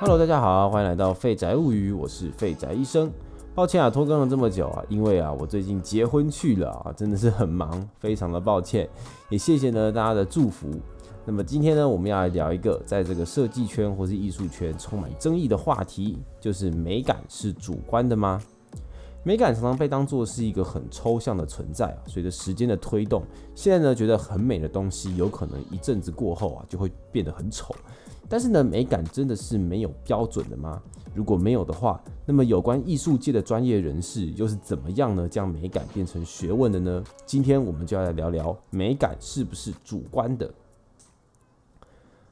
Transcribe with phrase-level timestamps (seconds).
[0.00, 3.10] Hello，大家好，欢迎来到废宅物语，我是废宅医生。
[3.52, 8.88] 抱歉啊，拖更了这么久啊，因为啊，我最近结婚去了啊，真的是很忙，非常的抱歉。
[9.28, 10.70] 也谢谢呢大家的祝福。
[11.24, 18.40] 那么今天呢，我们要来聊一个在这个设计圈或是艺术圈充满争议的话题，就是美感是主观的吗？
[19.24, 21.98] 美感常常被当作是一个很抽象的存在啊。
[22.06, 27.74] 随着时间的推动，现在呢，觉得很美的东西，有可能一阵子过后啊，就会变得很丑。
[28.28, 30.82] 但是呢，美感真的是没有标准的吗？
[31.14, 35.28] 如果没有的话，那么有关艺术界的专业人士又是怎么样呢？
[35.28, 37.02] 将美感变成学问的呢？
[37.24, 40.48] 今天我们就要来聊聊美感是不是主观的。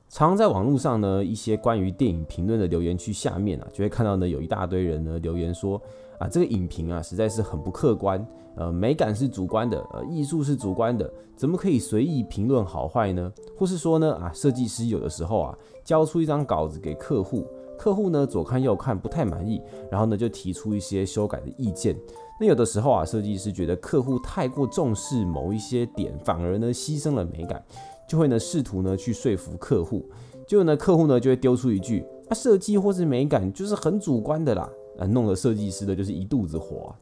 [0.08, 5.80] 常在网络上呢，一些关于电影评论的留言区下面啊，就会看到呢，有一大堆人呢留言说
[6.18, 13.32] 啊，这个影评啊实在是很不客观，呃，美感是主观的，呃，艺术是主观的，怎么可以随意评论好坏呢？
[13.56, 15.58] 或是说呢，啊，设计师有的时候啊。
[15.84, 17.46] 交出一张稿子给客户，
[17.78, 21.96] 客户呢左看右看不太满意，然后呢就提出一些修改的意见。
[22.40, 27.64] 那有的时候啊，设计师觉得客户太过重视某一些点，反而呢牺牲了美感，
[28.08, 30.04] 就会呢试图呢去说服客户。
[30.44, 36.94] 结果呢客户呢就会丢出一句：啊，设计或是美感就是很主观的啦，啊，弄得设计师的就是一肚子火。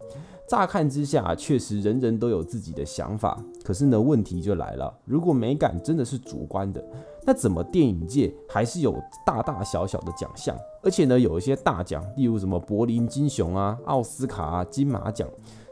[0.46, 3.42] 乍看之下，确实人人都有自己的想法。
[3.64, 6.84] 可是呢，问题就来了：如果美感真的是主观的，
[7.26, 10.54] 那怎么电影界还是有大大小小的奖项？
[10.82, 15.26] 而且呢，有一些大奖，例如什么柏林金熊啊、奥斯卡啊、金马奖，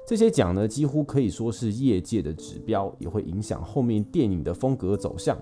[0.08, 5.36] 这些奖呢，几乎可以说是业界的指标，也会影响后面电影的风格走向。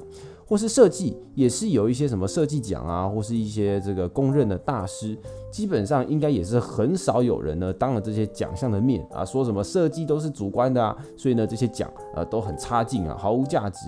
[0.51, 5.17] 或是设计也是有一些什么设计奖啊，或是一些这个公认的大师，
[5.49, 13.87] 基本上应该也是很少有人呢当了这些奖项的面啊，说什么设计都是主观的啊，所以呢这些奖呃都很差劲啊，毫无价值。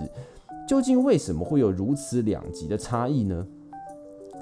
[0.65, 3.45] 究竟为什么会有如此两极的差异呢？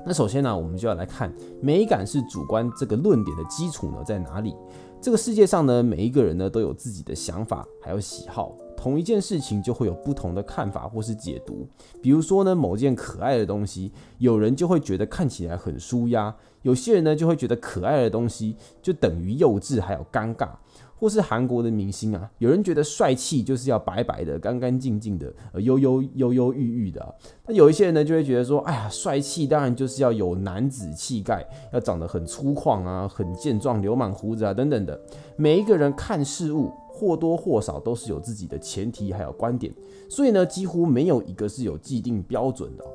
[0.05, 4.53] 那首先呢，我们就要来看美感是主观这个论点的基础呢在哪里？
[5.01, 8.55] 这个世界上呢，每一个人呢都有自己的想法，还有喜好。
[8.81, 11.67] 同一件事情就会有不同的看法或是解读。
[12.01, 16.33] 比如说呢，某件可爱的东西，有人就会觉得看起来很舒压；
[16.63, 20.49] 有些人呢就会觉得可爱的东西就等于幼稚还有尴尬。
[20.97, 27.15] 或是韩国的明星啊，有人觉得帅气就是要白白的、干干净净的、呃悠悠悠悠郁郁的。
[27.47, 31.43] 那有一些人呢就会觉得说，哎呀，帅气当然就是要有男子气概，
[31.73, 34.99] 要长得很粗犷啊、很健壮、留满胡子啊等等的。
[35.35, 36.71] 每一个人看事物。
[37.01, 39.73] 或多或少都是有自己的前提还有观点，
[40.07, 42.85] 所以呢，几乎没有一个是有既定标准的。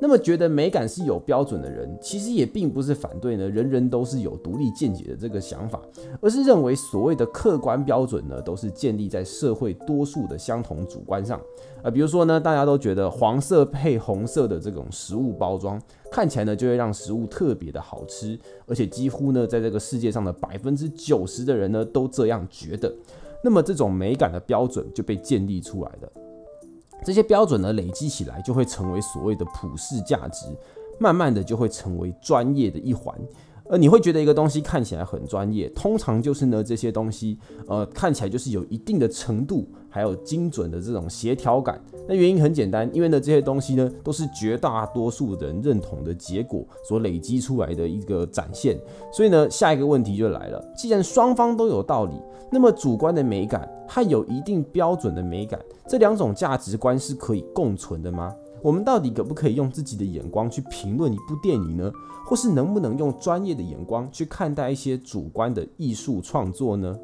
[0.00, 5.80] 那么，觉得美感是有标准的人，其实也并不是反对呢，人人都是有独立见解的这个想法，
[6.20, 11.40] 而是认为所谓的客观标准呢，都是建立在社会多数的相同主观上。
[11.82, 22.92] 啊，比如说呢，大家都觉得黄色配红色的这种食物包装看起来呢，就会让食物特别的好吃，而且几乎呢，在这个世界上的百分之九十的人呢，都这样觉得。
[23.44, 26.10] 那么这种美感的标准就被建立出来了，
[27.04, 30.46] 这些标准呢累积起来就会成为所谓的普世价值，
[30.98, 33.14] 慢慢的就会成为专业的一环。
[33.70, 41.80] 而你会觉得一个东西看起来很专业，通常就是呢这些东西呃看起来就是有一定的程度，还有精准的这种协调感。
[42.06, 48.78] 那原因很简单，因为呢这些东西呢都是绝大多数人认同的结果所累积出来的一个展现。
[49.12, 52.14] 所以呢下一个问题就来了，既然双方都有道理。
[52.52, 55.58] 那么主观的美感和有一定标准的美感，
[55.88, 58.32] 这两种价值观是可以共存的吗？
[58.64, 61.92] 我们到底可不可以用自己的眼光去评论一部电影呢？
[62.24, 66.98] 或是能不能用专业的眼光去看待一些主观的艺术创作呢？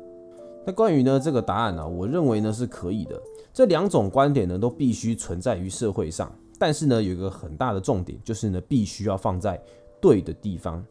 [0.64, 3.20] 那关于呢这个答案呢，我认为呢是可以的。
[3.52, 9.62] 这两种观点呢都必须存在于社会上，但是呢有一个很大的重点，就是呢必须要放在
[10.00, 10.82] 对的地方，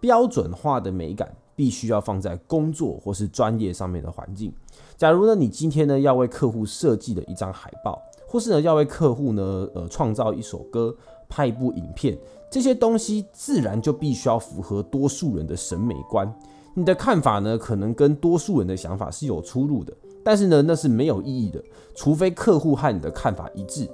[0.00, 1.30] 标准化的美感。
[1.58, 4.52] 必须要放在工作或是专业上面的环境。
[4.96, 10.94] 假如呢，你今天呢要为客户设计的一张海报，或是呢要为客户呢呃创造一首歌、
[11.30, 12.16] 拍一部影片，
[12.50, 16.32] 这些东西自然就必须要符合多数人的审美观。
[16.74, 19.92] 你的看法呢，可能跟多数人的想法是有出入的，
[20.22, 21.60] 但是呢，那是没有意义的，
[21.94, 23.88] 除非客户和你的看法一致。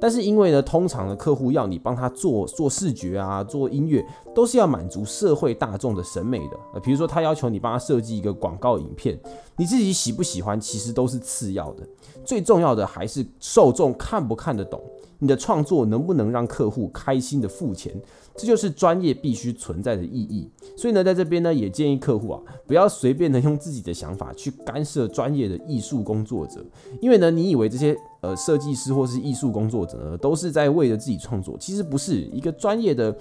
[0.00, 4.04] 但是因为呢，通常的客户要你帮他做做视觉啊，做音乐，
[4.34, 6.56] 都是要满足社会大众的审美的。
[6.74, 9.18] 呃，比如说他要求你帮他设计一个广告影片，
[9.56, 11.86] 你自己喜不喜欢其实都是次要的，
[12.24, 14.80] 最重要的还是受众看不看得懂，
[15.18, 17.92] 你的创作能不能让客户开心的付钱。
[18.38, 26.64] 这就是专业必须存在的意义，所以呢，在这边呢，也建议客户啊，不要随便的用自己的想法去干涉专业的艺术工作者，
[27.00, 33.12] 因为呢，你以为这些呃设计师或是艺术工作者呢，都是在为了自己创作，其实不是一个专业的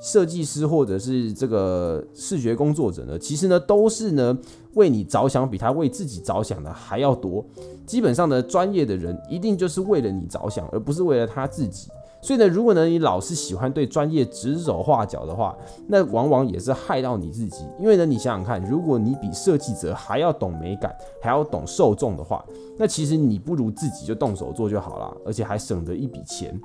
[0.00, 4.36] 设计师或者是这个视觉工作者呢，其实呢都是呢
[4.74, 7.46] 为你着想，比他为自己着想的还要多。
[7.86, 11.88] 基本上呢，专业的人一定就是为了你着想，而不是为了他自己。
[12.20, 15.56] 所以呢，如果呢你老是喜欢对专业指手画脚的话，
[15.86, 17.64] 那往往也是害到你自己。
[17.78, 22.44] 因为呢，你想想看，如果你比设计者还要懂美感，还要懂受众的话，
[22.76, 26.60] 那其实你不如自己就动手做就好了，而且还省得一笔钱。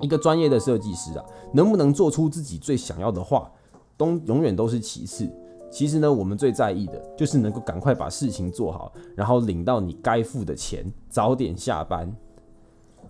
[0.00, 3.48] 一个专业的设计师啊，能不能做出自己最想要的画，
[3.96, 5.30] 都永远都是其次。
[5.70, 12.10] 其实呢，我们最在意的就是能够赶快把事情做好，然后领到你该付的钱，早点下班。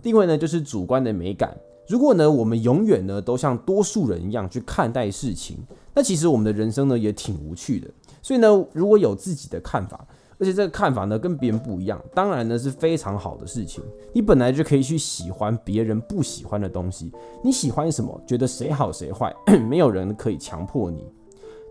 [0.03, 1.57] 另外呢，就是主观的美感。
[1.87, 5.57] 如果呢，我们永远呢都像多数人一样去看待事情，
[5.93, 7.89] 那其实我们的人生呢也挺无趣的。
[8.21, 10.07] 所以呢，如果有自己的看法，
[10.39, 13.83] 而且这个看法呢跟别人不一样，当然呢是非常好的事情。
[14.13, 17.11] 你本来就可以去喜欢别人不喜欢的东西，
[17.43, 19.33] 你喜欢什么，觉得谁好谁坏，
[19.69, 21.05] 没有人可以强迫你。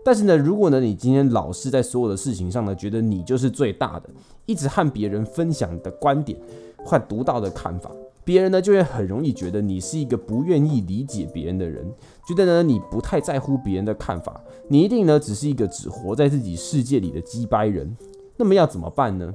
[0.05, 4.09] 但是呢，如果呢你今天老是在所有的事情上呢，觉得你就是最大的，
[4.45, 6.39] 一直和别人分享的观点
[6.85, 7.89] 或独到的看法。
[8.25, 11.85] 别人呢就会很容易觉得你是一个不愿意理解别人的人，
[12.27, 17.95] 觉得呢你不太在乎别人的看法，你一定呢只是一个只活在自己世界里的鸡掰人。
[18.37, 19.33] 那么要怎么办呢？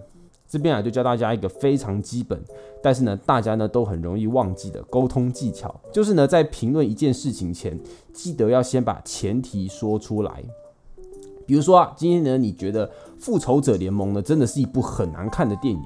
[0.48, 2.42] 这边啊就教大家一个非常基本，
[2.82, 7.78] 但是呢大家呢都很容易忘记的沟通技巧，就是呢在评论一件事情前，
[8.14, 10.42] 记得要先把前提说出来。
[11.46, 12.88] 比如说啊，今天呢你觉得
[13.18, 15.80] 《复仇者联盟》呢真的是一部很难看的电影。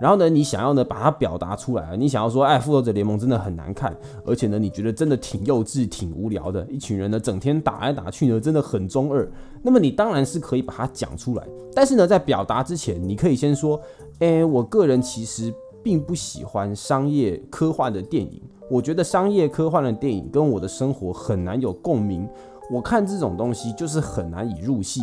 [0.00, 3.96] 然后呢，你想要呢把它表达出来，你想要说，哎，复仇者联盟真的很难看，
[4.26, 9.30] 而且呢，你觉得真的挺幼稚、挺无聊的，一群人呢整天打来打去呢，真的很中二。
[9.62, 13.80] 那么你当然是可以把它讲出来，但是呢，在表达之前，你可以先说，
[14.18, 22.28] 哎，我个人其实并不喜欢商业科幻的电影，我觉得商业科幻的电影跟我的生活很难有共鸣，
[22.70, 25.02] 我看这种东西就是很难以入戏。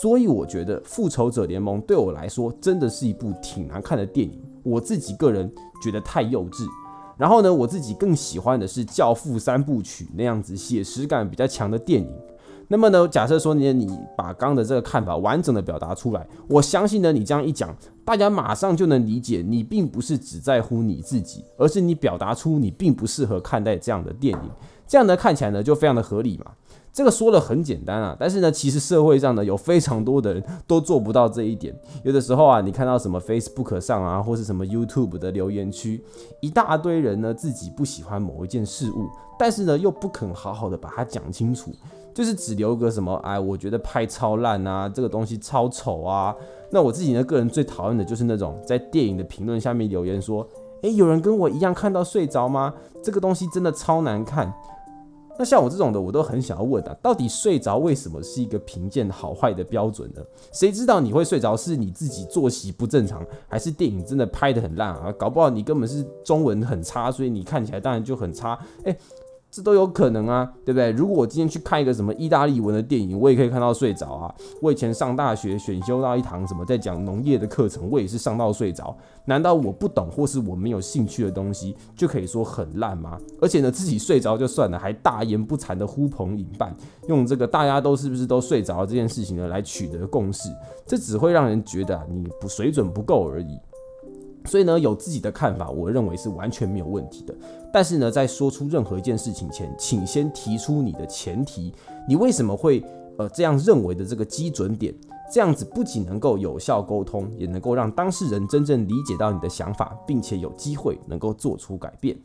[0.00, 5.52] 所以我觉得《复仇者联盟》对我来说真的是一部挺难看的电影，我自己个人
[5.82, 6.64] 觉得太幼稚。
[7.18, 12.10] 然后呢，我自己更喜欢的是《教父》三部曲那样子写实感比较强的电影。
[12.68, 24.50] 那么呢，假设说你你把刚的这个看法完整的表达出来，我相信呢，你这样一讲，大家马上就能理解，你并不是只在乎你自己，而是你表达出你并不适合看待这样的电影。
[24.88, 26.46] 这样呢，看起来呢就非常的合理嘛。
[26.92, 31.74] 这个说的很简单啊，但是呢，其实社会上呢有非常多的人都做不到这一点。
[32.04, 36.04] 有的时候啊，你看到什么 Facebook 上啊，或是什么 YouTube 的留言区，
[36.40, 39.08] 一大堆人呢自己不喜欢某一件事物，
[39.38, 41.72] 但是呢又不肯好好的把它讲清楚，
[42.12, 46.36] 就是只留个什么哎，我觉得拍超烂啊，这个东西超丑啊。
[46.70, 50.46] 那我自己呢个人最讨厌的就是那种在电影的评论下面留言说，
[50.82, 52.74] 诶，有人跟我一样看到睡着吗？
[53.02, 54.52] 这个东西真的超难看。
[55.38, 60.22] 那像我这种的，我都很想要问啊，到底睡着为什么是一个评鉴好坏的标准呢？
[60.52, 65.10] 谁知道你会睡着是你自己作息不正常，还是电影真的拍得很烂啊？
[65.12, 68.58] 搞不好你根本是中文很差，所以你看起来当然就很差。
[68.84, 68.96] 诶。
[69.52, 70.90] 这都有可能啊，对不对？
[70.92, 74.34] 如果我今天去看一个什么意大利文的电影，我也可以看到睡着啊。
[74.62, 78.96] 我以前上大学选修到一堂什么在讲农业的课程，我也是上到睡着。
[79.26, 83.18] 难道我不懂或是我没有兴趣的东西就可以说很烂吗？
[83.42, 86.74] 而且呢，自己睡着就算了，还大言不惭的呼朋引伴，
[87.06, 90.48] 用这个大家都是不是都睡着这件事情呢来取得共识，
[90.86, 93.58] 这只会让人觉得你不水准不够而已。
[94.44, 97.34] 所以呢，有自己的看法，我认为是完全没有问题的。
[97.72, 101.72] 但是呢，在说出任何一件事情前，请先提出你的前提，
[102.08, 102.84] 你为什么会
[103.18, 104.94] 呃这样认为的这个基准点，
[105.32, 112.16] 这样子不仅能够有效沟通，也能够让当事人真正理解到你的想法，并且有机会能够做出改变。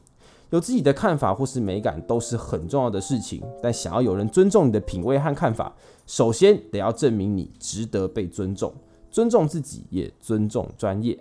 [0.50, 8.74] 有自己的看法或是美感都是很重要的事情，但想要有人尊重你的品味和看法，首先得要证明你值得被尊重，
[9.12, 11.18] 尊重自己，也尊重专业。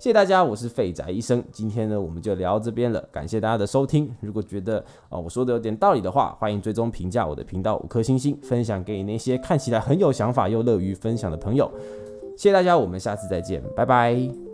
[0.00, 1.44] 谢谢大家，我是废宅医生。
[1.52, 3.06] 今天呢，我们就聊到这边了。
[3.12, 4.10] 感谢大家的收听。
[4.20, 11.70] 如果觉得啊我说的有点道理的话，欢迎追踪评价我的频道五颗星星，分享给那些看起来很有想法又乐于分享的朋友。
[12.34, 14.49] 谢谢大家，我们下次再见，拜拜。